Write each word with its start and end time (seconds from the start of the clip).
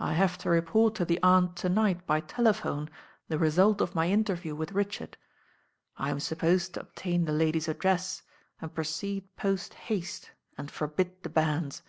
"I 0.00 0.14
have 0.14 0.38
to 0.38 0.50
report 0.50 0.96
to 0.96 1.04
the 1.04 1.20
Aunt 1.22 1.54
to 1.58 1.68
night 1.68 2.04
by 2.04 2.18
telephone 2.18 2.90
the 3.28 3.38
result 3.38 3.80
of 3.80 3.94
my 3.94 4.10
interview 4.10 4.56
with 4.56 4.72
Richard. 4.72 5.16
I'm 5.96 6.18
sup 6.18 6.38
posed 6.38 6.74
to 6.74 6.80
obtain 6.80 7.26
the 7.26 7.32
lady's 7.32 7.68
address 7.68 8.24
and 8.60 8.74
proceed 8.74 9.36
post 9.36 9.74
haste 9.74 10.32
and 10.58 10.68
forbid 10.68 11.22
the 11.22 11.28
banns." 11.30 11.82